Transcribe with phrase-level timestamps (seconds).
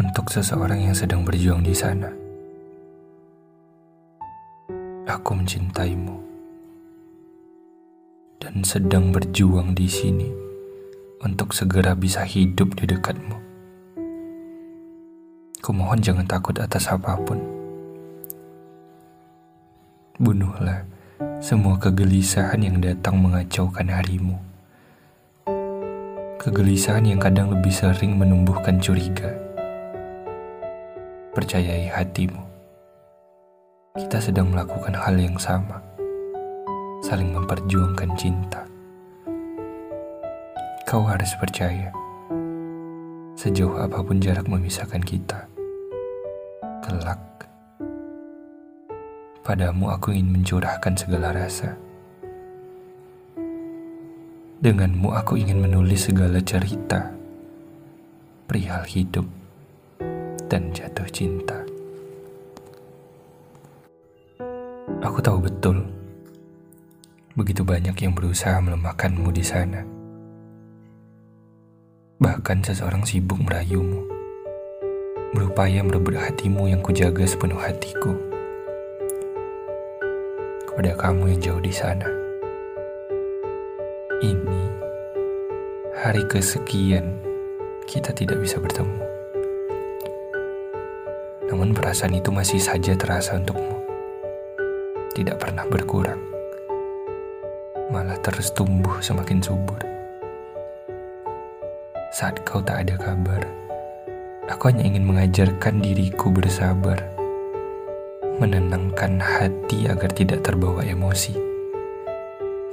[0.00, 2.08] untuk seseorang yang sedang berjuang di sana.
[5.04, 6.16] Aku mencintaimu
[8.40, 10.32] dan sedang berjuang di sini
[11.20, 13.36] untuk segera bisa hidup di dekatmu.
[15.60, 17.36] Kumohon jangan takut atas apa pun.
[20.16, 20.88] Bunuhlah
[21.44, 24.40] semua kegelisahan yang datang mengacaukan harimu.
[26.40, 29.49] Kegelisahan yang kadang lebih sering menumbuhkan curiga
[31.30, 32.42] percayai hatimu.
[33.94, 35.78] Kita sedang melakukan hal yang sama,
[37.06, 38.66] saling memperjuangkan cinta.
[40.90, 41.94] Kau harus percaya,
[43.38, 45.46] sejauh apa pun jarak memisahkan kita,
[46.82, 47.22] kelak.
[49.46, 51.78] Padamu aku ingin mencurahkan segala rasa.
[54.60, 57.14] Denganmu aku ingin menulis segala cerita
[58.50, 59.39] perihal hidup
[60.50, 61.62] dan jatuh cinta.
[64.98, 65.86] Aku tahu betul,
[67.38, 69.86] begitu banyak yang berusaha melemahkanmu di sana.
[72.18, 74.04] Bahkan seseorang sibuk merayumu,
[75.32, 78.12] berupaya merebut hatimu yang kujaga sepenuh hatiku.
[80.66, 82.10] Kepada kamu yang jauh di sana,
[84.20, 84.62] ini
[85.96, 87.22] hari kesekian
[87.86, 89.09] kita tidak bisa bertemu.
[91.60, 93.84] Namun perasaan itu masih saja terasa untukmu.
[95.12, 96.16] Tidak pernah berkurang.
[97.92, 99.76] Malah terus tumbuh semakin subur.
[102.16, 103.44] Saat kau tak ada kabar,
[104.48, 106.96] aku hanya ingin mengajarkan diriku bersabar.
[108.40, 111.36] Menenangkan hati agar tidak terbawa emosi.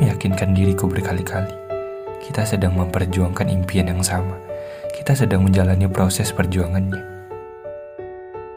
[0.00, 1.52] Meyakinkan diriku berkali-kali.
[2.24, 4.40] Kita sedang memperjuangkan impian yang sama.
[4.96, 7.09] Kita sedang menjalani proses perjuangannya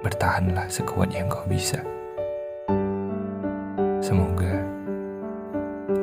[0.04, 1.80] bertahanlah sekuat yang kau bisa.
[4.04, 4.60] Semoga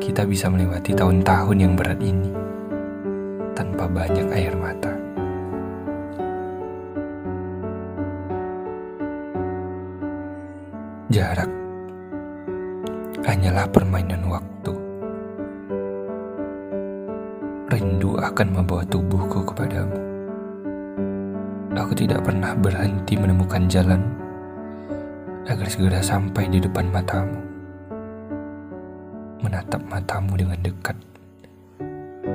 [0.00, 2.32] kita bisa melewati tahun-tahun yang berat ini
[3.52, 4.96] tanpa banyak air mata.
[11.12, 11.50] Jarak
[13.28, 14.72] hanyalah permainan waktu.
[17.70, 20.09] Rindu akan membawa tubuhku kepadamu
[21.78, 24.02] aku tidak pernah berhenti menemukan jalan
[25.46, 27.38] agar segera sampai di depan matamu.
[29.40, 30.98] Menatap matamu dengan dekat,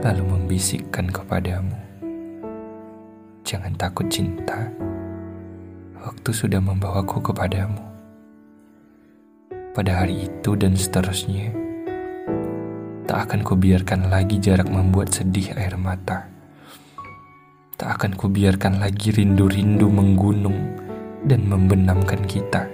[0.02, 1.76] lalu membisikkan kepadamu.
[3.46, 4.72] Jangan takut cinta,
[6.02, 7.84] waktu sudah membawaku kepadamu.
[9.76, 11.52] Pada hari itu dan seterusnya,
[13.06, 16.35] tak akan kubiarkan lagi jarak membuat sedih air mata
[17.76, 20.80] Tak akan kubiarkan lagi rindu-rindu menggunung
[21.28, 22.72] dan membenamkan kita.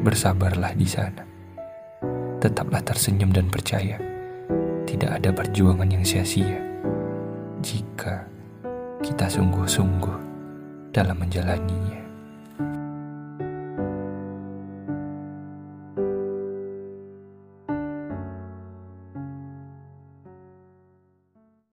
[0.00, 1.20] Bersabarlah di sana.
[2.40, 4.00] Tetaplah tersenyum dan percaya.
[4.88, 6.56] Tidak ada perjuangan yang sia-sia.
[7.60, 8.24] Jika
[9.04, 10.16] kita sungguh-sungguh
[10.96, 12.11] dalam menjalaninya.